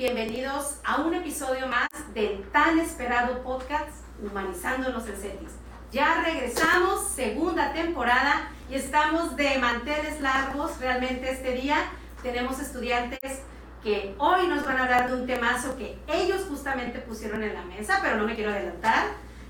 [0.00, 3.90] Bienvenidos a un episodio más del tan esperado podcast
[4.22, 5.50] Humanizándonos en CETIS.
[5.92, 11.76] Ya regresamos, segunda temporada, y estamos de manteles largos realmente este día.
[12.22, 13.42] Tenemos estudiantes
[13.82, 17.62] que hoy nos van a hablar de un temazo que ellos justamente pusieron en la
[17.64, 19.04] mesa, pero no me quiero adelantar,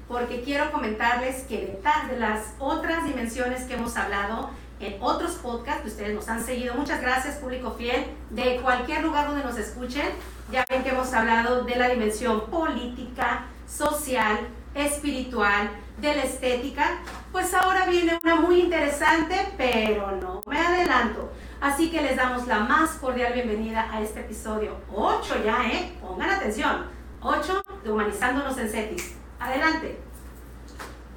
[0.08, 4.50] porque quiero comentarles que detrás de las otras dimensiones que hemos hablado,
[4.80, 6.75] en otros podcasts que ustedes nos han seguido.
[6.75, 10.09] Muchas gracias, público fiel, de cualquier lugar donde nos escuchen.
[10.51, 16.98] Ya ven que hemos hablado de la dimensión política, social, espiritual, de la estética.
[17.30, 21.31] Pues ahora viene una muy interesante, pero no me adelanto.
[21.61, 25.92] Así que les damos la más cordial bienvenida a este episodio 8 ya, ¿eh?
[26.00, 26.87] Pongan atención.
[27.20, 29.15] 8 de Humanizándonos en CETIS.
[29.39, 30.00] Adelante.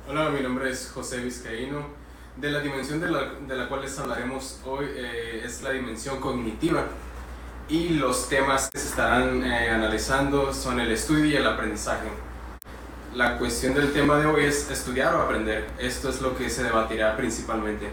[0.07, 2.02] Hola, mi nombre es José Vizcaíno
[2.37, 6.19] de la dimensión de la, de la cual les hablaremos hoy eh, es la dimensión
[6.19, 6.85] cognitiva
[7.69, 12.07] y los temas que se estarán eh, analizando son el estudio y el aprendizaje.
[13.15, 15.67] La cuestión del tema de hoy es estudiar o aprender.
[15.77, 17.87] Esto es lo que se debatirá principalmente.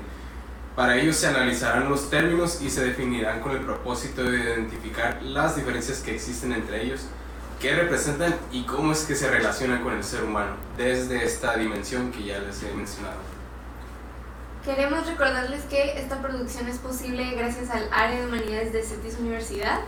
[0.75, 5.57] Para ello se analizarán los términos y se definirán con el propósito de identificar las
[5.57, 7.03] diferencias que existen entre ellos,
[7.61, 12.11] qué representan y cómo es que se relacionan con el ser humano desde esta dimensión
[12.11, 13.30] que ya les he mencionado.
[14.65, 19.81] Queremos recordarles que esta producción es posible gracias al área de humanidades de CETIS Universidad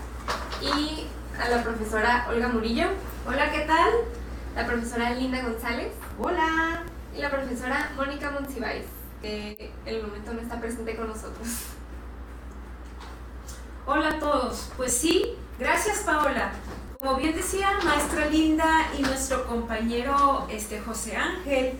[0.63, 1.07] y
[1.39, 2.87] a la profesora Olga Murillo.
[3.27, 3.91] Hola, ¿qué tal?
[4.57, 5.93] La profesora Linda González.
[6.19, 6.85] Hola.
[7.15, 8.87] Y la profesora Mónica Monsiváis,
[9.21, 11.49] que en el momento no está presente con nosotros.
[13.85, 14.71] Hola a todos.
[14.79, 16.51] Pues sí, gracias Paola.
[16.99, 21.75] Como bien decía maestra Linda y nuestro compañero este, José Ángel,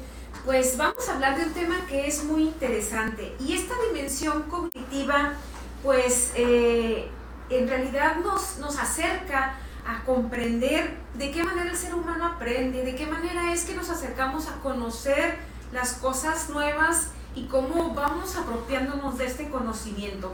[0.45, 5.35] pues vamos a hablar de un tema que es muy interesante y esta dimensión cognitiva
[5.83, 7.09] pues eh,
[7.49, 9.55] en realidad nos, nos acerca
[9.87, 13.89] a comprender de qué manera el ser humano aprende, de qué manera es que nos
[13.91, 15.39] acercamos a conocer
[15.73, 20.33] las cosas nuevas y cómo vamos apropiándonos de este conocimiento.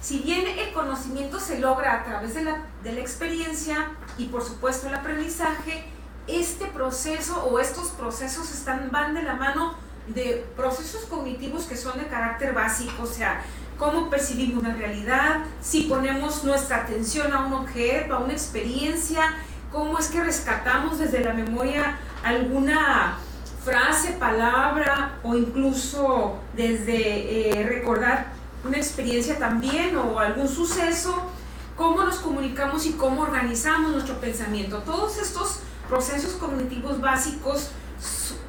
[0.00, 4.42] Si bien el conocimiento se logra a través de la, de la experiencia y por
[4.42, 5.84] supuesto el aprendizaje,
[6.28, 9.74] este proceso o estos procesos están, van de la mano
[10.08, 13.42] de procesos cognitivos que son de carácter básico, o sea,
[13.78, 19.34] cómo percibimos una realidad, si ponemos nuestra atención a un objeto, a una experiencia,
[19.70, 23.18] cómo es que rescatamos desde la memoria alguna
[23.64, 28.26] frase, palabra o incluso desde eh, recordar
[28.64, 31.22] una experiencia también o algún suceso,
[31.76, 34.78] cómo nos comunicamos y cómo organizamos nuestro pensamiento.
[34.78, 37.70] Todos estos procesos cognitivos básicos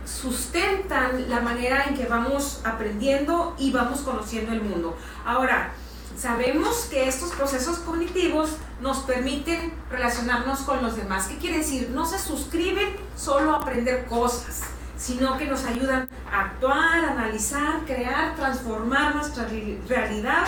[0.06, 4.98] sustentan la manera en que vamos aprendiendo y vamos conociendo el mundo.
[5.26, 5.72] Ahora,
[6.18, 11.28] sabemos que estos procesos cognitivos nos permiten relacionarnos con los demás.
[11.28, 11.90] ¿Qué quiere decir?
[11.92, 14.62] No se suscriben solo a aprender cosas,
[14.98, 19.48] sino que nos ayudan a actuar, analizar, crear, transformar nuestra
[19.88, 20.46] realidad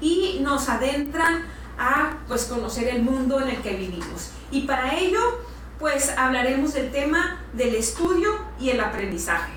[0.00, 1.44] y nos adentran
[1.78, 4.30] a pues conocer el mundo en el que vivimos.
[4.50, 5.20] Y para ello
[5.80, 9.52] pues hablaremos del tema del estudio y el aprendizaje.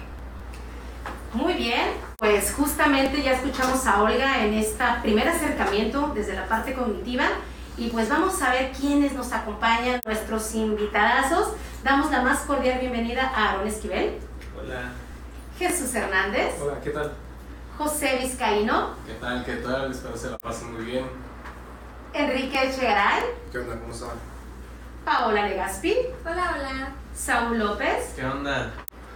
[1.33, 6.73] Muy bien, pues justamente ya escuchamos a Olga en este primer acercamiento desde la parte
[6.73, 7.25] cognitiva
[7.75, 11.55] y pues vamos a ver quiénes nos acompañan, nuestros invitadazos.
[11.83, 14.19] Damos la más cordial bienvenida a Aaron Esquivel.
[14.57, 14.91] Hola.
[15.59, 16.53] Jesús Hernández.
[16.61, 17.11] Hola, ¿qué tal?
[17.77, 18.95] José Vizcaíno.
[19.05, 19.43] ¿Qué tal?
[19.43, 19.91] ¿Qué tal?
[19.91, 21.05] Espero se la pasen muy bien.
[22.13, 23.23] Enrique Echegaray.
[23.51, 23.77] ¿Qué onda?
[23.77, 24.32] ¿Cómo están?
[25.05, 25.95] Paola Legaspi.
[26.23, 26.93] Hola, hola.
[27.13, 28.13] Saúl López.
[28.15, 28.71] ¿Qué onda?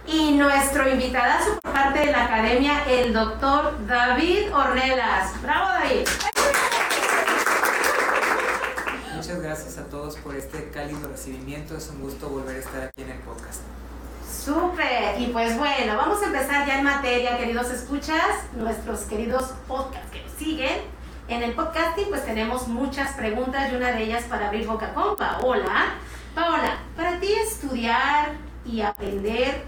[0.06, 5.40] Y nuestro invitadazo por parte de la academia, el doctor David Ornelas.
[5.42, 6.06] ¡Bravo, David!
[9.14, 11.76] Muchas gracias a todos por este cálido recibimiento.
[11.76, 13.62] Es un gusto volver a estar aquí en el podcast.
[14.44, 15.18] Súper.
[15.18, 20.22] Y pues bueno, vamos a empezar ya en materia, queridos escuchas, nuestros queridos podcasts que
[20.22, 20.97] nos siguen.
[21.28, 25.14] En el podcasting pues tenemos muchas preguntas y una de ellas para abrir boca con
[25.14, 25.92] Paola.
[26.34, 28.32] Paola, para ti estudiar
[28.64, 29.62] y aprender,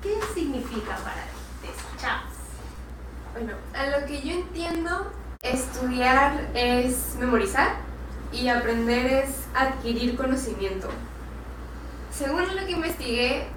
[0.00, 1.38] ¿qué significa para ti?
[1.62, 1.68] Te.
[3.32, 5.10] Bueno, a lo que yo entiendo,
[5.42, 7.72] estudiar es memorizar
[8.30, 10.88] y aprender es adquirir conocimiento.
[12.12, 13.48] Según lo que investigué,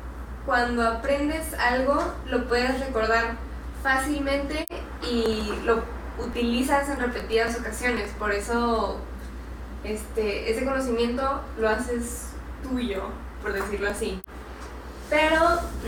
[0.48, 3.36] cuando aprendes algo lo puedes recordar
[3.84, 4.66] fácilmente
[5.04, 8.98] y lo utilizas en repetidas ocasiones, por eso
[9.84, 12.28] este, ese conocimiento lo haces
[12.64, 13.04] tuyo,
[13.42, 14.22] por decirlo así.
[15.10, 15.40] Pero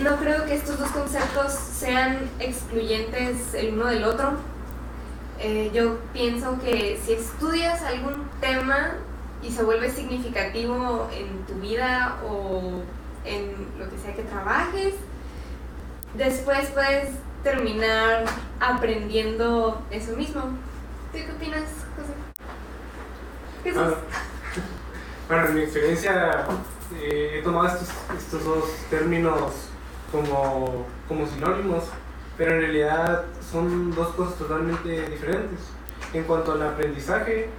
[0.01, 4.33] no creo que estos dos conceptos sean excluyentes el uno del otro.
[5.39, 8.95] Eh, yo pienso que si estudias algún tema
[9.41, 12.81] y se vuelve significativo en tu vida o
[13.25, 14.93] en lo que sea que trabajes,
[16.15, 17.09] después puedes
[17.43, 18.25] terminar
[18.59, 20.41] aprendiendo eso mismo.
[21.11, 21.63] ¿Tú qué opinas,
[21.95, 22.13] José?
[23.75, 23.95] Bueno,
[25.27, 26.45] bueno, en mi experiencia
[26.95, 29.69] eh, he tomado estos, estos dos términos
[30.11, 31.83] como, como sinónimos,
[32.37, 35.59] pero en realidad son dos cosas totalmente diferentes.
[36.13, 37.49] En cuanto al aprendizaje,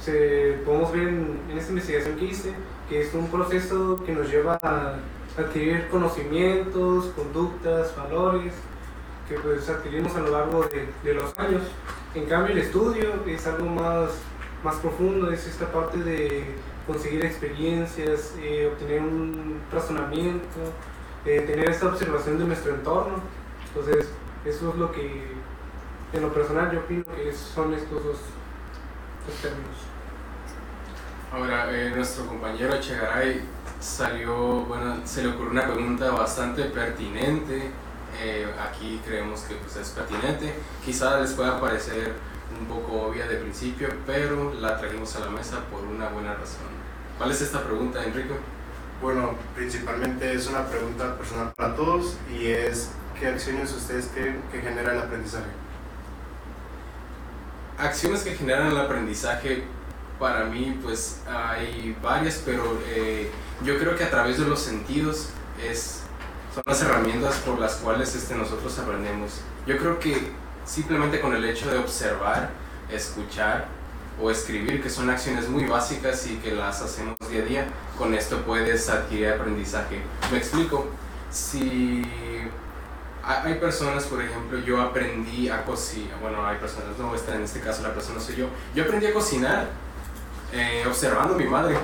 [0.00, 2.54] se, podemos ver en, en esta investigación que hice
[2.88, 4.96] que es un proceso que nos lleva a
[5.38, 8.52] adquirir conocimientos, conductas, valores,
[9.28, 11.62] que pues adquirimos a lo largo de, de los años.
[12.14, 14.10] En cambio el estudio es algo más,
[14.62, 16.54] más profundo, es esta parte de
[16.86, 20.46] conseguir experiencias, eh, obtener un razonamiento,
[21.24, 23.16] eh, tener esta observación de nuestro entorno.
[23.68, 24.10] Entonces,
[24.44, 25.24] eso es lo que,
[26.12, 28.18] en lo personal, yo opino que son estos dos,
[29.26, 29.76] dos términos.
[31.32, 33.40] Ahora, eh, nuestro compañero Chegaray
[33.80, 37.70] salió, bueno, se le ocurrió una pregunta bastante pertinente.
[38.20, 40.54] Eh, aquí creemos que pues, es pertinente.
[40.84, 42.12] Quizá les pueda parecer
[42.58, 46.74] un poco obvia de principio, pero la trajimos a la mesa por una buena razón.
[47.18, 48.34] ¿Cuál es esta pregunta, Enrico?
[49.00, 54.60] Bueno, principalmente es una pregunta personal para todos y es ¿qué acciones ustedes creen que
[54.60, 55.50] genera el aprendizaje?
[57.78, 59.64] Acciones que generan el aprendizaje,
[60.18, 63.30] para mí, pues hay varias, pero eh,
[63.64, 65.30] yo creo que a través de los sentidos
[65.62, 66.03] es,
[66.54, 69.40] son las herramientas por las cuales este, nosotros aprendemos.
[69.66, 70.16] Yo creo que
[70.64, 72.50] simplemente con el hecho de observar,
[72.88, 73.66] escuchar
[74.22, 77.66] o escribir, que son acciones muy básicas y que las hacemos día a día,
[77.98, 80.00] con esto puedes adquirir aprendizaje.
[80.30, 80.86] Me explico.
[81.32, 82.04] Si
[83.24, 87.58] hay personas, por ejemplo, yo aprendí a cocinar, bueno, hay personas, no, esta, en este
[87.58, 89.66] caso la persona soy yo, yo aprendí a cocinar
[90.52, 91.76] eh, observando a mi madre.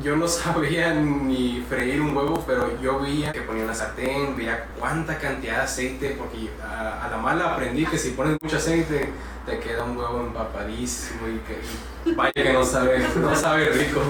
[0.00, 4.66] Yo no sabía ni freír un huevo, pero yo veía que ponía una sartén, veía
[4.78, 9.12] cuánta cantidad de aceite, porque a, la mala aprendí que si pones mucho aceite
[9.44, 14.00] te queda un huevo empapadísimo y que vaya que no sabe, no sabe rico.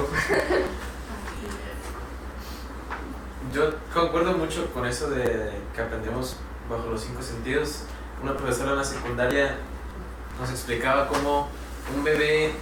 [3.52, 6.36] Yo concuerdo mucho con eso de que aprendemos
[6.70, 7.84] bajo los cinco sentidos.
[8.22, 9.56] Una profesora en la secundaria
[10.40, 11.48] nos explicaba cómo
[11.94, 12.52] un bebé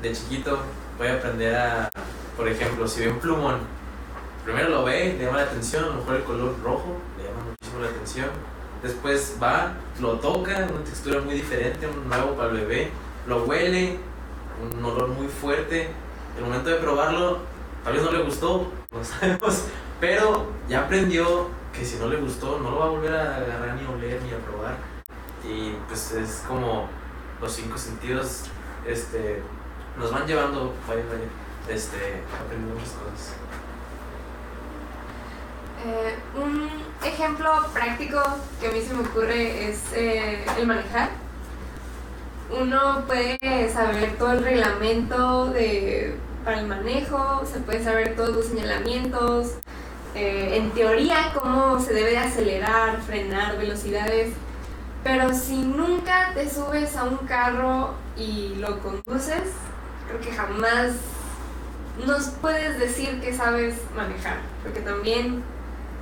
[0.00, 0.60] de chiquito
[0.96, 1.90] puede aprender a,
[2.36, 3.58] por ejemplo, si ve un plumón,
[4.44, 7.44] primero lo ve, le llama la atención, a lo mejor el color rojo le llama
[7.50, 8.28] muchísimo la atención.
[8.82, 12.90] Después va, lo toca, una textura muy diferente, un nuevo para el bebé,
[13.26, 13.98] lo huele,
[14.60, 15.88] un olor muy fuerte.
[16.36, 17.38] El momento de probarlo,
[17.82, 19.64] tal vez no le gustó, no sabemos,
[20.00, 23.76] pero ya aprendió que si no le gustó, no lo va a volver a agarrar
[23.76, 24.76] ni a oler ni a probar.
[25.44, 26.88] Y pues es como
[27.40, 28.44] los cinco sentidos
[28.86, 29.42] este,
[29.98, 31.24] nos van llevando, vaya, vaya,
[31.68, 33.34] este, aprendiendo muchas cosas.
[35.86, 36.70] Eh, un
[37.06, 38.22] ejemplo práctico
[38.60, 41.10] que a mí se me ocurre es eh, el manejar.
[42.50, 48.46] Uno puede saber todo el reglamento de, para el manejo, se puede saber todos los
[48.46, 49.54] señalamientos,
[50.14, 54.32] eh, en teoría cómo se debe de acelerar, frenar, velocidades,
[55.02, 59.50] pero si nunca te subes a un carro y lo conduces,
[60.06, 60.92] creo que jamás
[62.06, 65.42] nos puedes decir que sabes manejar, porque también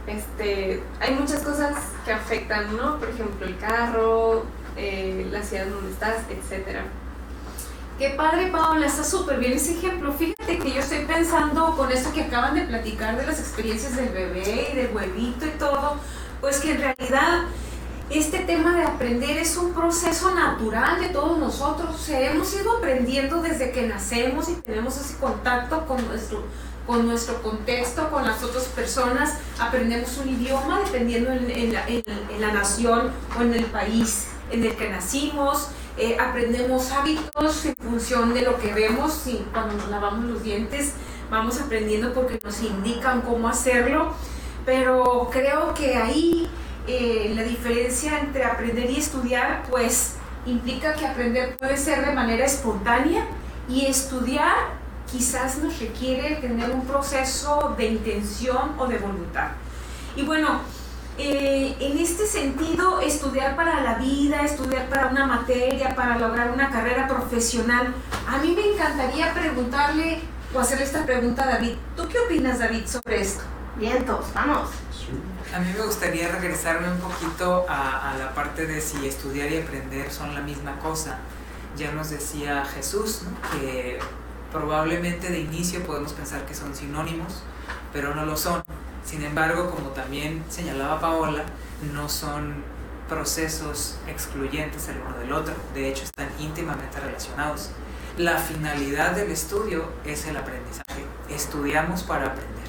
[0.06, 2.98] este, hay muchas cosas que afectan, ¿no?
[2.98, 4.44] Por ejemplo, el carro,
[4.76, 6.82] eh, la ciudad donde estás, etcétera.
[7.98, 10.12] Qué padre, Paola, está súper bien ese ejemplo.
[10.12, 14.08] Fíjate que yo estoy pensando con esto que acaban de platicar de las experiencias del
[14.08, 15.96] bebé y del huevito y todo,
[16.40, 17.42] pues que en realidad
[18.18, 21.94] este tema de aprender es un proceso natural de todos nosotros.
[21.94, 26.44] O sea, hemos ido aprendiendo desde que nacemos y tenemos ese contacto con nuestro,
[26.86, 29.34] con nuestro contexto, con las otras personas.
[29.58, 34.26] Aprendemos un idioma dependiendo en, en la, en- en la nación o en el país
[34.50, 35.68] en el que nacimos.
[35.98, 40.92] Eh, aprendemos hábitos en función de lo que vemos y cuando nos lavamos los dientes
[41.30, 44.12] vamos aprendiendo porque nos indican cómo hacerlo.
[44.64, 46.48] Pero creo que ahí
[46.86, 50.14] eh, la diferencia entre aprender y estudiar, pues
[50.46, 53.24] implica que aprender puede ser de manera espontánea
[53.68, 59.50] y estudiar quizás nos requiere tener un proceso de intención o de voluntad.
[60.16, 60.60] Y bueno,
[61.18, 66.70] eh, en este sentido, estudiar para la vida, estudiar para una materia, para lograr una
[66.70, 67.94] carrera profesional,
[68.26, 70.20] a mí me encantaría preguntarle
[70.54, 71.74] o hacerle esta pregunta a David.
[71.96, 73.42] ¿Tú qué opinas, David, sobre esto?
[73.76, 74.70] Vientos, vamos.
[75.54, 80.10] A mí me gustaría regresarme un poquito a, la parte de si estudiar y aprender
[80.10, 81.18] son la misma cosa.
[81.76, 83.98] Ya nos decía Jesús que
[84.52, 87.42] Probablemente de inicio podemos pensar que son sinónimos,
[87.90, 88.62] pero no lo son.
[89.02, 91.42] Sin embargo, como también señalaba Paola,
[91.94, 92.62] no son
[93.08, 97.70] procesos excluyentes el uno del otro, de hecho están íntimamente relacionados.
[98.18, 102.68] La finalidad del estudio es el aprendizaje, estudiamos para aprender.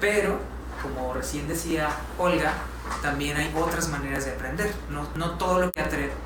[0.00, 0.40] Pero,
[0.82, 2.52] como recién decía Olga,
[3.02, 4.72] también hay otras maneras de aprender.
[4.90, 5.82] No, no todo lo que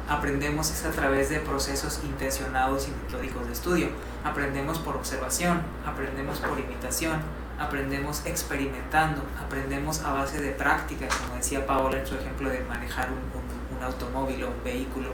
[0.09, 3.89] aprendemos es a través de procesos intencionados y metódicos de estudio.
[4.25, 7.21] Aprendemos por observación, aprendemos por imitación,
[7.59, 13.09] aprendemos experimentando, aprendemos a base de práctica, como decía Paola en su ejemplo de manejar
[13.11, 15.11] un, un, automóvil o un vehículo.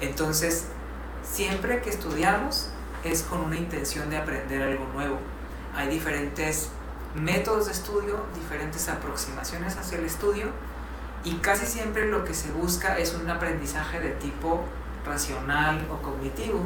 [0.00, 0.66] Entonces,
[1.22, 2.70] siempre que estudiamos
[3.04, 5.18] es con una intención de aprender algo nuevo.
[5.76, 6.70] Hay diferentes
[7.14, 10.46] métodos de estudio, diferentes aproximaciones hacia el estudio
[11.24, 14.64] y casi siempre lo que se busca es un aprendizaje de tipo
[15.04, 16.60] racional o cognitivo.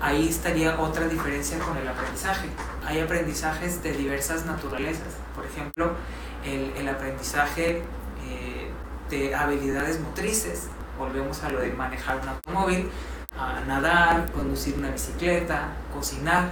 [0.00, 2.48] Ahí estaría otra diferencia con el aprendizaje.
[2.86, 5.14] Hay aprendizajes de diversas naturalezas.
[5.34, 5.92] Por ejemplo,
[6.44, 7.82] el, el aprendizaje
[8.24, 8.70] eh,
[9.10, 10.68] de habilidades motrices.
[10.98, 12.90] Volvemos a lo de manejar un automóvil,
[13.38, 16.50] a nadar, conducir una bicicleta, cocinar.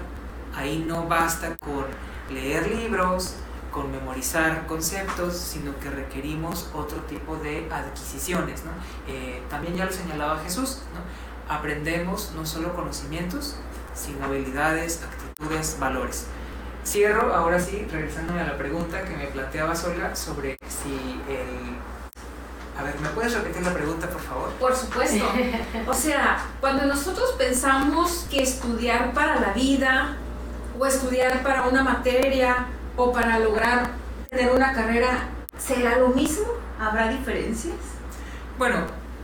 [0.55, 1.87] Ahí no basta con
[2.31, 3.35] leer libros,
[3.71, 8.65] con memorizar conceptos, sino que requerimos otro tipo de adquisiciones.
[8.65, 8.73] ¿no?
[9.07, 11.55] Eh, también ya lo señalaba Jesús, ¿no?
[11.55, 13.57] aprendemos no solo conocimientos,
[13.95, 16.27] sino habilidades, actitudes, valores.
[16.85, 21.77] Cierro ahora sí, regresándome a la pregunta que me planteaba Olga sobre si el...
[22.79, 24.51] A ver, ¿me puedes repetir la pregunta, por favor?
[24.53, 25.25] Por supuesto.
[25.89, 30.17] O sea, cuando nosotros pensamos que estudiar para la vida
[30.79, 32.67] o estudiar para una materia
[32.97, 33.91] o para lograr
[34.31, 36.47] tener una carrera, ¿será lo mismo?
[36.79, 37.75] ¿Habrá diferencias?
[38.57, 38.77] Bueno,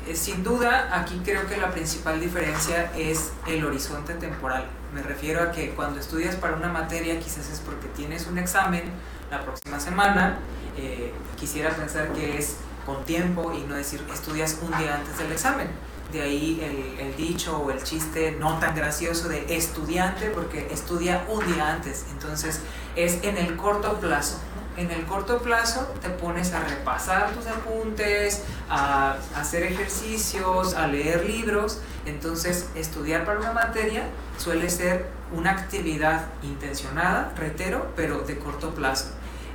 [0.06, 4.66] eh, sin duda aquí creo que la principal diferencia es el horizonte temporal.
[4.92, 8.84] Me refiero a que cuando estudias para una materia quizás es porque tienes un examen
[9.30, 10.38] la próxima semana.
[10.76, 15.32] Eh, quisiera pensar que es con tiempo y no decir estudias un día antes del
[15.32, 15.68] examen.
[16.12, 21.44] De ahí el, dicho o el chiste no tan gracioso de estudiante porque estudia un
[21.52, 22.06] día antes.
[22.12, 22.60] Entonces
[22.96, 24.38] es en el corto plazo.
[24.76, 31.24] En el corto plazo te pones a repasar tus apuntes, a hacer ejercicios, a leer
[31.24, 31.80] libros.
[32.06, 34.02] Entonces, estudiar para una materia
[34.36, 39.06] suele ser una actividad intencionada, reitero, pero de corto plazo.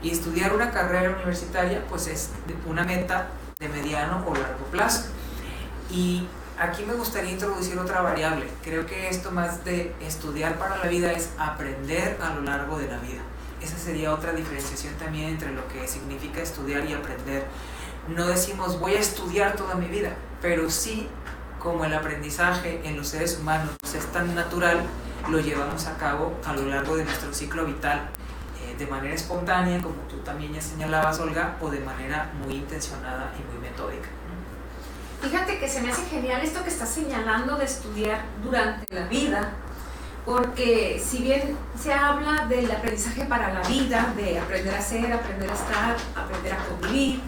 [0.02, 2.30] Y estudiar una carrera universitaria, pues es
[2.66, 3.28] una meta
[3.60, 5.08] de mediano o largo plazo.
[5.92, 6.28] Y
[6.60, 8.46] aquí me gustaría introducir otra variable.
[8.64, 12.88] Creo que esto más de estudiar para la vida es aprender a lo largo de
[12.88, 13.22] la vida.
[13.62, 17.46] Esa sería otra diferenciación también entre lo que significa estudiar y aprender.
[18.08, 21.08] No decimos voy a estudiar toda mi vida, pero sí,
[21.60, 24.82] como el aprendizaje en los seres humanos es tan natural,
[25.30, 28.10] lo llevamos a cabo a lo largo de nuestro ciclo vital,
[28.64, 33.34] eh, de manera espontánea, como tú también ya señalabas, Olga, o de manera muy intencionada
[33.38, 34.19] y muy metódica.
[35.22, 39.52] Fíjate que se me hace genial esto que estás señalando de estudiar durante la vida,
[40.26, 45.50] porque si bien se habla del aprendizaje para la vida, de aprender a ser, aprender
[45.50, 47.22] a estar, aprender a convivir,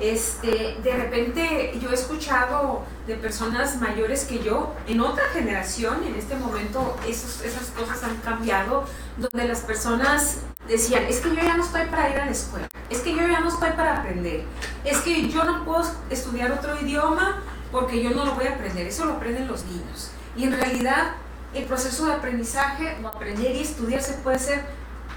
[0.00, 6.14] este, de repente yo he escuchado de personas mayores que yo, en otra generación, en
[6.14, 8.84] este momento esas cosas han cambiado,
[9.16, 12.68] donde las personas decían, es que yo ya no estoy para ir a la escuela,
[12.90, 14.44] es que yo ya no estoy para aprender,
[14.84, 18.86] es que yo no puedo estudiar otro idioma porque yo no lo voy a aprender,
[18.86, 20.10] eso lo aprenden los niños.
[20.36, 21.12] Y en realidad
[21.54, 24.64] el proceso de aprendizaje o aprender y estudiar se puede hacer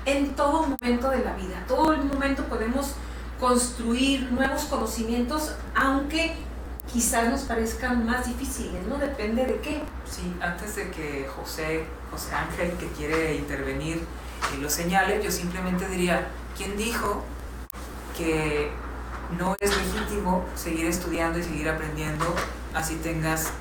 [0.05, 1.63] en todo momento de la vida.
[1.67, 2.93] Todo el momento podemos
[3.39, 6.33] construir nuevos conocimientos, aunque
[6.91, 8.97] quizás nos parezcan más difíciles, ¿no?
[8.97, 9.81] Depende de qué.
[10.09, 14.01] Sí, antes de que José, José Ángel, que quiere intervenir,
[14.55, 17.23] y lo señale, yo simplemente diría, ¿quién dijo
[18.17, 18.71] que
[19.37, 22.25] no es legítimo seguir estudiando y seguir aprendiendo
[22.73, 23.51] así tengas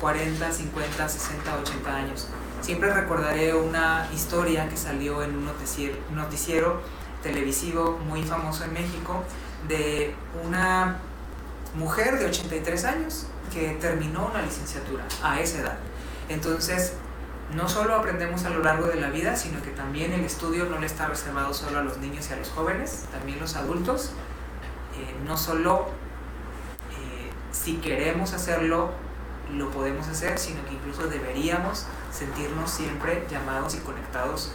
[0.00, 2.28] 40, 50, 60, 80 años.
[2.60, 6.80] Siempre recordaré una historia que salió en un noticiero, un noticiero
[7.24, 9.24] televisivo muy famoso en México
[9.66, 10.14] de
[10.46, 10.98] una
[11.74, 15.78] mujer de 83 años que terminó una licenciatura a esa edad.
[16.28, 16.92] Entonces,
[17.54, 20.78] no solo aprendemos a lo largo de la vida, sino que también el estudio no
[20.78, 24.12] le está reservado solo a los niños y a los jóvenes, también los adultos.
[24.96, 25.88] Eh, no solo
[26.92, 28.92] eh, si queremos hacerlo
[29.52, 34.52] lo podemos hacer, sino que incluso deberíamos sentirnos siempre llamados y conectados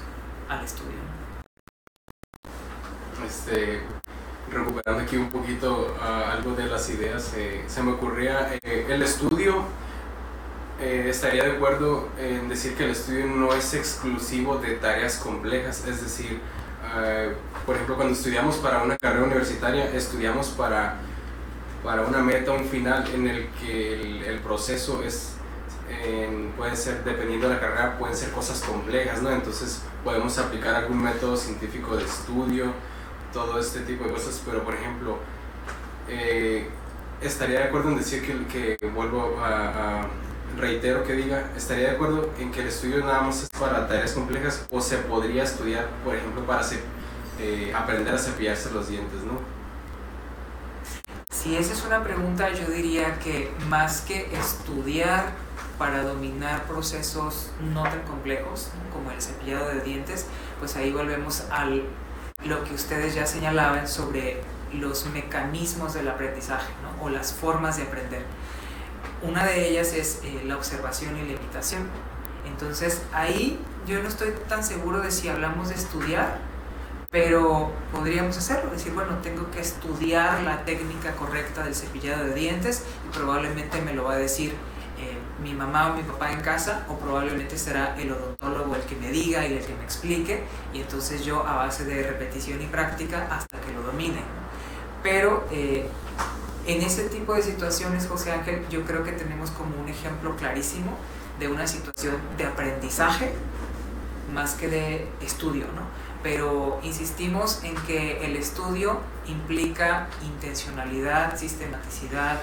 [0.50, 1.19] al estudio.
[3.30, 3.80] Este,
[4.52, 9.04] recuperando aquí un poquito uh, algo de las ideas, eh, se me ocurría eh, el
[9.04, 9.66] estudio
[10.82, 15.86] eh, estaría de acuerdo en decir que el estudio no es exclusivo de tareas complejas,
[15.86, 16.40] es decir,
[16.96, 17.36] eh,
[17.68, 20.96] por ejemplo, cuando estudiamos para una carrera universitaria, estudiamos para,
[21.84, 25.34] para una meta, un final en el que el, proceso es,
[26.58, 29.30] puede ser, dependiendo de la carrera, pueden ser cosas complejas, ¿no?
[29.32, 32.74] Entonces podemos aplicar algún método científico de estudio,
[33.34, 35.18] todo este tipo de cosas, pero por ejemplo,
[36.08, 36.68] eh,
[37.22, 40.08] estaría de acuerdo en decir que, que vuelvo a, a-
[40.58, 44.12] reitero que diga, estaría de acuerdo en que el estudio nada más es para tareas
[44.14, 46.82] complejas o se podría estudiar, por ejemplo, para ce-
[47.40, 49.40] eh, aprender a cepillarse los dientes, ¿no?
[51.32, 55.32] Si esa es una pregunta, yo diría que más que estudiar
[55.78, 60.26] para dominar procesos no tan complejos como el cepillado de dientes,
[60.60, 61.66] pues ahí volvemos a
[62.46, 64.42] lo que ustedes ya señalaban sobre
[64.74, 67.04] los mecanismos del aprendizaje ¿no?
[67.04, 68.24] o las formas de aprender.
[69.22, 71.88] Una de ellas es eh, la observación y la imitación.
[72.46, 76.50] Entonces ahí yo no estoy tan seguro de si hablamos de estudiar
[77.12, 82.84] pero podríamos hacerlo, decir, bueno, tengo que estudiar la técnica correcta del cepillado de dientes
[83.08, 84.54] y probablemente me lo va a decir
[85.00, 88.96] eh, mi mamá o mi papá en casa o probablemente será el odontólogo el que
[88.96, 92.66] me diga y el que me explique y entonces yo a base de repetición y
[92.66, 94.22] práctica hasta que lo domine.
[95.02, 95.88] Pero eh,
[96.68, 100.92] en ese tipo de situaciones, José Ángel, yo creo que tenemos como un ejemplo clarísimo
[101.40, 103.34] de una situación de aprendizaje
[104.34, 106.10] más que de estudio, ¿no?
[106.22, 112.42] pero insistimos en que el estudio implica intencionalidad, sistematicidad,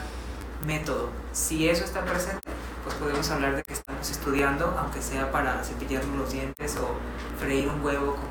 [0.64, 1.10] método.
[1.32, 2.48] Si eso está presente,
[2.84, 6.94] pues podemos hablar de que estamos estudiando, aunque sea para cepillarnos los dientes o
[7.40, 8.26] freír un huevo, como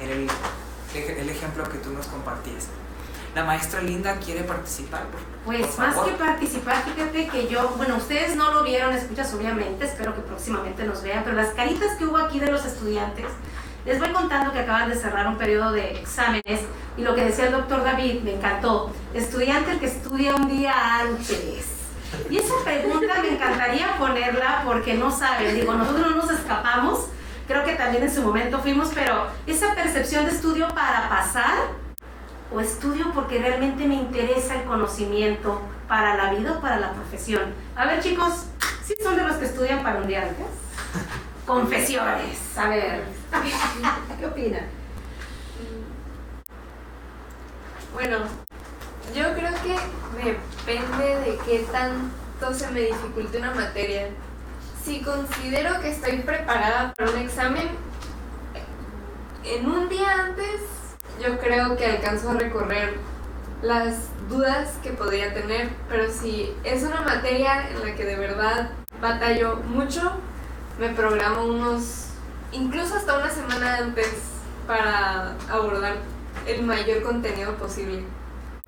[0.00, 0.28] era el,
[0.94, 2.66] el ejemplo que tú nos compartías.
[3.34, 5.02] La maestra Linda quiere participar.
[5.08, 6.10] por- Pues por más favor.
[6.10, 10.84] que participar, fíjate que yo, bueno, ustedes no lo vieron, escuchas obviamente, espero que próximamente
[10.84, 13.26] nos vean, pero las caritas que hubo aquí de los estudiantes,
[13.86, 16.60] les voy contando que acaban de cerrar un periodo de exámenes
[16.96, 21.00] y lo que decía el doctor David me encantó, estudiante el que estudia un día
[21.00, 21.66] antes.
[22.28, 27.06] Y esa pregunta me encantaría ponerla porque no saben, digo, nosotros no nos escapamos,
[27.46, 31.54] creo que también en su momento fuimos, pero esa percepción de estudio para pasar
[32.52, 37.54] o estudio porque realmente me interesa el conocimiento para la vida o para la profesión.
[37.76, 38.46] A ver, chicos,
[38.84, 40.46] ¿sí son de los que estudian para un día antes?
[41.46, 42.58] Confesiones.
[42.58, 43.02] A ver,
[44.18, 44.66] ¿qué opinan?
[47.94, 48.18] Bueno,
[49.14, 49.76] yo creo que
[50.24, 54.08] depende de qué tanto se me dificulte una materia.
[54.84, 57.68] Si considero que estoy preparada para un examen,
[59.44, 60.60] en un día antes
[61.22, 62.94] yo creo que alcanzo a recorrer
[63.62, 68.70] las dudas que podría tener, pero si es una materia en la que de verdad
[69.00, 70.15] batallo mucho,
[70.78, 72.08] me programo unos,
[72.52, 74.12] incluso hasta una semana antes
[74.66, 75.96] para abordar
[76.46, 78.04] el mayor contenido posible,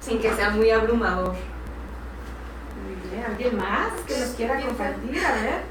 [0.01, 1.35] sin que sea muy abrumador.
[2.85, 5.25] Muy bien, ¿alguien más que nos quiera compartir?
[5.25, 5.63] A ver.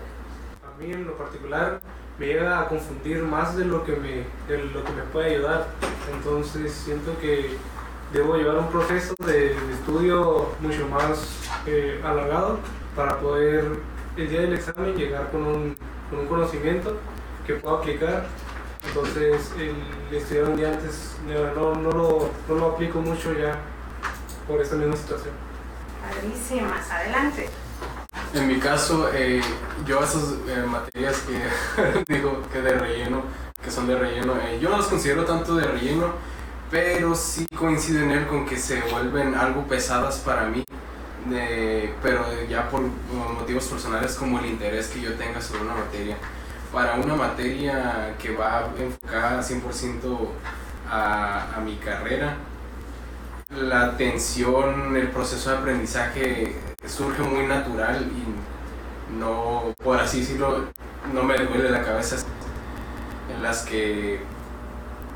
[0.64, 1.80] A mí en lo particular
[2.20, 5.68] me llega a confundir más de lo que me, de lo que me puede ayudar.
[6.14, 7.58] Entonces siento que
[8.14, 12.60] debo llevar un proceso de, de estudio mucho más eh, alargado
[12.96, 13.66] para poder
[14.16, 15.76] el día del examen llegar con un,
[16.10, 16.98] con un conocimiento
[17.46, 18.26] que pueda aplicar.
[18.88, 23.60] Entonces el estudiar un día antes no, no, lo, no lo aplico mucho ya
[24.48, 25.34] por esta misma situación.
[26.02, 27.50] Padrísimas, adelante.
[28.34, 29.42] En mi caso, eh,
[29.86, 33.24] yo esas eh, materias que digo que de relleno,
[33.64, 36.14] que son de relleno, eh, yo no las considero tanto de relleno,
[36.72, 40.64] pero sí coincido en él con que se vuelven algo pesadas para mí,
[42.02, 46.18] pero ya por motivos personales como el interés que yo tenga sobre una materia.
[46.72, 50.28] Para una materia que va enfocada 100%
[50.90, 52.38] a, a mi carrera,
[53.50, 60.66] la atención, el proceso de aprendizaje surge muy natural y no, por así decirlo,
[61.14, 62.18] no me duele la cabeza
[63.34, 64.20] en las que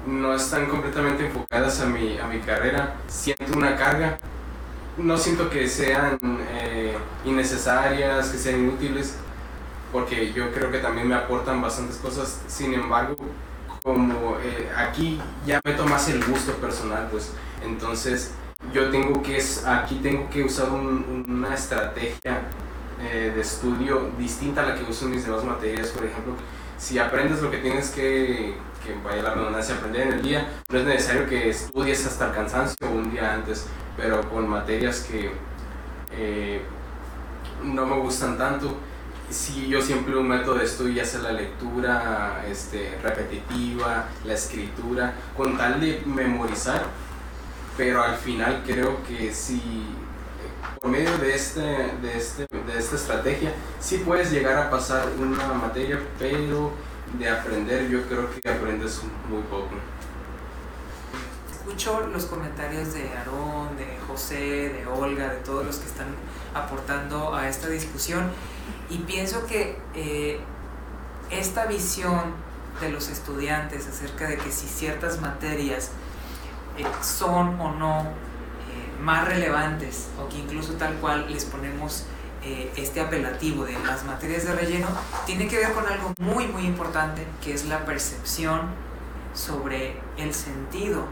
[0.08, 2.95] no están completamente enfocadas a mi, a mi carrera.
[3.08, 4.17] Siento una carga,
[5.04, 6.18] no siento que sean
[6.54, 9.16] eh, innecesarias, que sean inútiles,
[9.92, 12.40] porque yo creo que también me aportan bastantes cosas.
[12.48, 13.16] Sin embargo,
[13.84, 17.32] como eh, aquí ya me tomas el gusto personal, pues
[17.64, 18.32] entonces
[18.74, 22.42] yo tengo que, aquí tengo que usar un- una estrategia
[23.02, 25.88] eh, de estudio distinta a la que uso en mis demás materias.
[25.90, 26.34] Por ejemplo,
[26.78, 30.80] si aprendes lo que tienes que, que vaya la redundancia, aprender en el día, no
[30.80, 33.67] es necesario que estudies hasta el cansancio un día antes,
[33.98, 35.32] pero con materias que
[36.12, 36.62] eh,
[37.63, 38.76] no me gustan tanto,
[39.30, 45.58] sí, yo siempre un método de estudio ya la lectura este, repetitiva, la escritura, con
[45.58, 46.84] tal de memorizar,
[47.78, 49.86] pero al final creo que si
[50.80, 55.48] por medio de, este, de, este, de esta estrategia, sí puedes llegar a pasar una
[55.54, 56.72] materia, pero
[57.17, 59.69] de aprender yo creo que aprendes muy poco.
[61.52, 66.08] Escucho los comentarios de Aarón, de José, de Olga, de todos los que están
[66.54, 68.30] aportando a esta discusión
[68.89, 70.39] y pienso que eh,
[71.30, 72.34] esta visión
[72.82, 75.91] de los estudiantes acerca de que si ciertas materias
[76.78, 82.06] eh, son o no eh, más relevantes o que incluso tal cual les ponemos
[82.76, 84.88] este apelativo de las materias de relleno,
[85.26, 88.62] tiene que ver con algo muy muy importante que es la percepción
[89.34, 91.06] sobre el sentido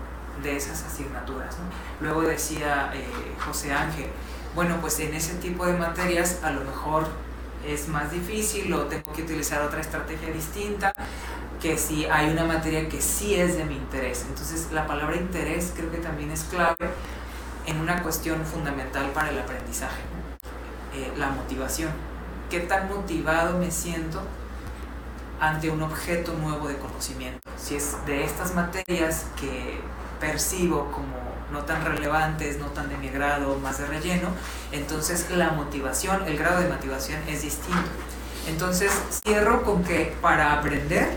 [0.43, 1.55] de esas asignaturas.
[2.01, 2.91] Luego decía
[3.45, 4.07] José Ángel,
[4.55, 7.07] bueno, pues en ese tipo de materias a lo mejor
[7.67, 10.93] es más difícil o tengo que utilizar otra estrategia distinta
[11.61, 14.25] que si hay una materia que sí es de mi interés.
[14.27, 16.89] Entonces la palabra interés creo que también es clave
[17.65, 20.01] en una cuestión fundamental para el aprendizaje,
[20.99, 21.91] eh, la motivación.
[22.49, 24.21] ¿Qué tan motivado me siento
[25.39, 27.49] ante un objeto nuevo de conocimiento?
[27.57, 29.79] Si es de estas materias que
[30.19, 31.15] percibo como
[31.51, 34.29] no tan relevantes, no tan de mi grado, más de relleno,
[34.71, 37.89] entonces la motivación, el grado de motivación es distinto.
[38.47, 38.91] Entonces
[39.23, 41.09] cierro con que para aprender,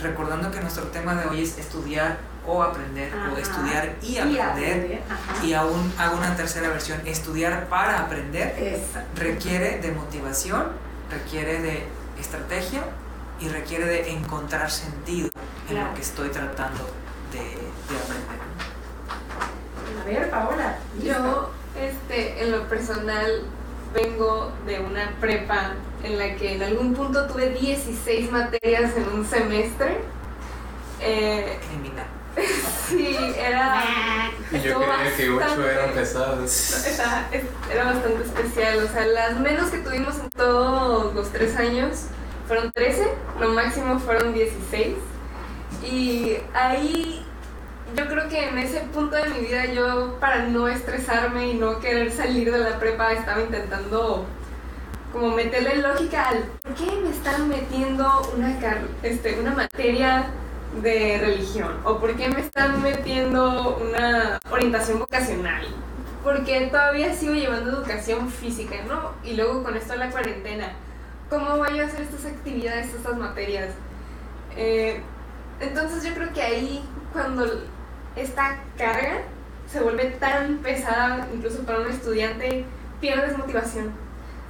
[0.00, 5.02] recordando que nuestro tema de hoy es estudiar o aprender, o estudiar y aprender,
[5.42, 8.80] y, aún hago una tercera versión, estudiar para aprender,
[9.14, 10.68] requiere de motivación,
[11.10, 11.86] requiere de
[12.18, 12.82] estrategia
[13.40, 15.30] y requiere de encontrar sentido
[15.68, 16.84] en lo que estoy tratando
[17.32, 18.46] de, de aprender
[20.06, 20.78] ver, Paola.
[21.02, 23.42] Yo, este, en lo personal,
[23.92, 29.26] vengo de una prepa en la que en algún punto tuve 16 materias en un
[29.26, 29.98] semestre.
[31.00, 32.06] Eh, Criminal.
[32.88, 34.30] sí, era.
[34.52, 36.86] Y yo creía que 8 eran pesadas.
[36.86, 37.28] Era,
[37.72, 38.84] era bastante especial.
[38.84, 42.06] O sea, las menos que tuvimos en todos los 3 años
[42.46, 43.08] fueron 13,
[43.40, 44.96] lo máximo fueron 16.
[45.82, 47.24] Y ahí
[47.96, 51.80] yo creo que en ese punto de mi vida yo para no estresarme y no
[51.80, 54.26] querer salir de la prepa estaba intentando
[55.12, 58.54] como meterle lógica al ¿por qué me están metiendo una,
[59.02, 60.26] este, una materia
[60.82, 61.80] de religión?
[61.84, 65.66] ¿O por qué me están metiendo una orientación vocacional?
[66.22, 69.12] Porque todavía sigo llevando educación física, ¿no?
[69.24, 70.72] Y luego con esto de la cuarentena,
[71.30, 73.70] ¿cómo voy a hacer estas actividades, estas materias?
[74.56, 75.00] Eh,
[75.60, 77.46] entonces yo creo que ahí cuando
[78.16, 79.22] esta carga
[79.70, 82.64] se vuelve tan pesada, incluso para un estudiante,
[83.00, 83.90] pierdes motivación.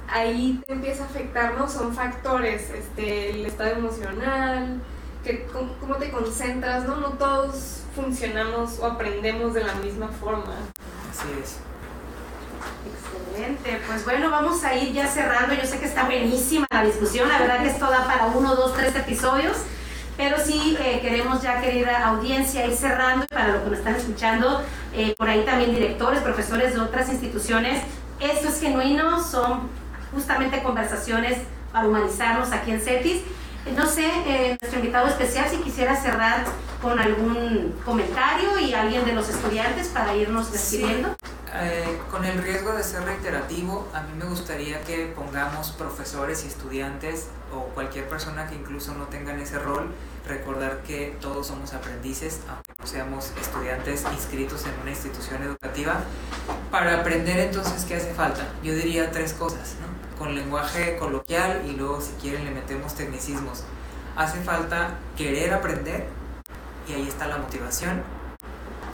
[0.09, 1.69] Ahí te empieza a afectar, ¿no?
[1.69, 4.81] Son factores, este, el estado emocional,
[5.23, 5.47] que,
[5.81, 6.97] cómo te concentras, ¿no?
[6.97, 10.53] No todos funcionamos o aprendemos de la misma forma.
[11.11, 11.57] Así es.
[13.33, 15.53] Excelente, pues bueno, vamos a ir ya cerrando.
[15.53, 18.73] Yo sé que está buenísima la discusión, la verdad que esto da para uno, dos,
[18.75, 19.57] tres episodios.
[20.15, 24.63] Pero sí eh, queremos ya, querida audiencia, ir cerrando para lo que nos están escuchando,
[24.93, 27.83] eh, por ahí también directores, profesores de otras instituciones.
[28.19, 29.69] Esto es genuino, son
[30.11, 31.37] justamente conversaciones
[31.71, 33.21] para humanizarnos aquí en CETIS.
[33.67, 36.45] Eh, no sé, nuestro invitado especial, si quisiera cerrar
[36.81, 41.15] con algún comentario y alguien de los estudiantes para irnos despidiendo.
[41.53, 46.47] Eh, con el riesgo de ser reiterativo, a mí me gustaría que pongamos profesores y
[46.47, 49.89] estudiantes o cualquier persona que incluso no tenga ese rol,
[50.27, 56.01] recordar que todos somos aprendices, aunque no seamos estudiantes inscritos en una institución educativa.
[56.71, 58.47] Para aprender entonces, ¿qué hace falta?
[58.63, 59.75] Yo diría tres cosas.
[60.17, 63.63] Con lenguaje coloquial y luego si quieren le metemos tecnicismos.
[64.15, 66.07] Hace falta querer aprender
[66.87, 68.01] y ahí está la motivación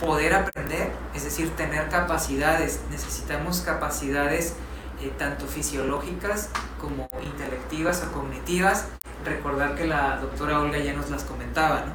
[0.04, 2.82] poder aprender, es decir, tener capacidades.
[2.92, 4.54] Necesitamos capacidades
[5.02, 8.86] eh, tanto fisiológicas como intelectivas o cognitivas.
[9.26, 11.86] Recordar que la doctora Olga ya nos las comentaba,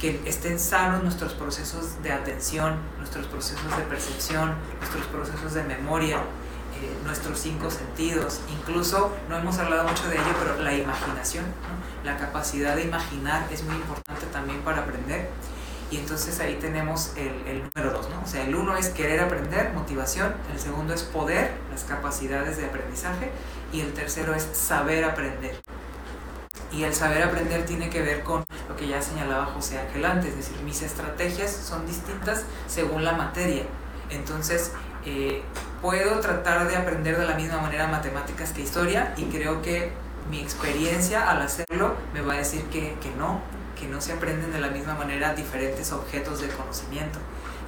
[0.00, 6.16] que estén sanos nuestros procesos de atención, nuestros procesos de percepción, nuestros procesos de memoria,
[6.16, 11.44] eh, nuestros cinco sentidos, incluso, no hemos hablado mucho de ello, pero la imaginación,
[12.04, 15.30] la capacidad de imaginar es muy importante también para aprender
[15.90, 18.20] y entonces ahí tenemos el, el número dos, ¿no?
[18.22, 22.66] O sea, el uno es querer aprender, motivación, el segundo es poder, las capacidades de
[22.66, 23.30] aprendizaje,
[23.72, 25.62] y el tercero es saber aprender.
[26.76, 30.30] Y el saber aprender tiene que ver con lo que ya señalaba José Ángel antes,
[30.30, 33.62] es decir, mis estrategias son distintas según la materia.
[34.10, 34.72] Entonces,
[35.04, 35.42] eh,
[35.80, 39.92] puedo tratar de aprender de la misma manera matemáticas que historia y creo que
[40.30, 43.40] mi experiencia al hacerlo me va a decir que, que no,
[43.78, 47.18] que no se aprenden de la misma manera diferentes objetos de conocimiento.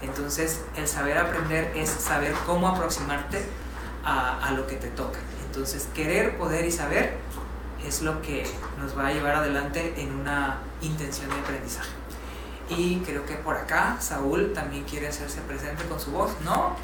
[0.02, 3.44] Entonces, el saber aprender es saber cómo aproximarte
[4.04, 5.20] a, a lo que te toca.
[5.46, 7.14] Entonces, querer, poder y saber
[7.86, 8.46] es lo que
[8.78, 11.90] nos va a llevar adelante en una intención de aprendizaje.
[12.68, 16.74] Y creo que por acá Saúl también quiere hacerse presente con su voz, ¿no?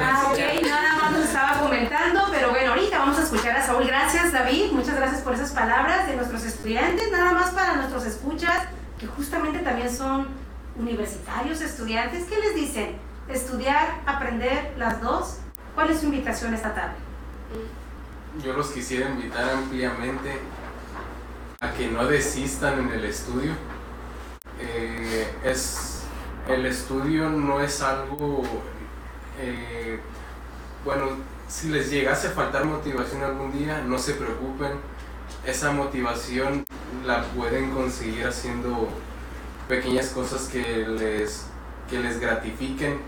[0.00, 3.84] Ah, ok, nada más nos estaba comentando, pero bueno, ahorita vamos a escuchar a Saúl.
[3.84, 8.68] Gracias, David, muchas gracias por esas palabras de nuestros estudiantes, nada más para nuestros escuchas,
[9.00, 10.28] que justamente también son
[10.76, 12.24] universitarios, estudiantes.
[12.26, 12.96] ¿Qué les dicen?
[13.28, 15.38] Estudiar, aprender, las dos.
[15.74, 16.94] ¿Cuál es su invitación esta tarde?
[18.40, 20.38] Yo los quisiera invitar ampliamente
[21.60, 23.52] a que no desistan en el estudio.
[24.58, 26.04] Eh, es,
[26.48, 28.42] el estudio no es algo,
[29.38, 30.00] eh,
[30.82, 31.08] bueno,
[31.46, 34.72] si les llegase a faltar motivación algún día, no se preocupen.
[35.44, 36.64] Esa motivación
[37.04, 38.88] la pueden conseguir haciendo
[39.68, 41.48] pequeñas cosas que les,
[41.90, 42.98] que les gratifiquen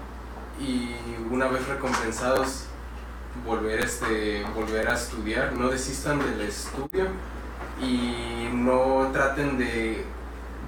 [0.60, 0.94] y
[1.30, 2.66] una vez recompensados
[3.46, 7.06] volver, este, volver a estudiar, no desistan del estudio
[7.80, 10.04] y no traten de,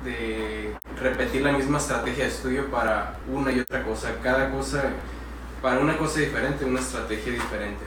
[0.04, 4.84] de repetir la misma estrategia de estudio para una y otra cosa, cada cosa,
[5.62, 7.84] para una cosa diferente, una estrategia diferente.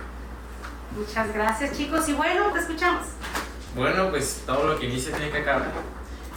[0.96, 2.08] Muchas gracias, chicos.
[2.10, 3.08] Y bueno, te escuchamos.
[3.76, 5.72] Bueno, pues todo lo que inicia tiene que acabar.